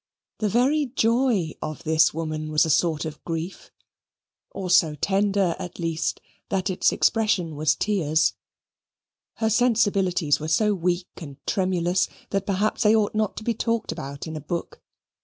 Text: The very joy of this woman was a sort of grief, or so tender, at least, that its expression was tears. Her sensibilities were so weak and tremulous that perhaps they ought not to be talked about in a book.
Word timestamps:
The 0.39 0.49
very 0.49 0.87
joy 0.87 1.53
of 1.61 1.83
this 1.83 2.11
woman 2.11 2.49
was 2.49 2.65
a 2.65 2.71
sort 2.71 3.05
of 3.05 3.23
grief, 3.23 3.69
or 4.49 4.67
so 4.67 4.95
tender, 4.95 5.55
at 5.59 5.77
least, 5.77 6.21
that 6.49 6.71
its 6.71 6.91
expression 6.91 7.55
was 7.55 7.75
tears. 7.75 8.33
Her 9.35 9.49
sensibilities 9.51 10.39
were 10.39 10.47
so 10.47 10.73
weak 10.73 11.07
and 11.17 11.37
tremulous 11.45 12.07
that 12.31 12.47
perhaps 12.47 12.81
they 12.81 12.95
ought 12.95 13.13
not 13.13 13.37
to 13.37 13.43
be 13.43 13.53
talked 13.53 13.91
about 13.91 14.25
in 14.25 14.35
a 14.35 14.41
book. 14.41 14.81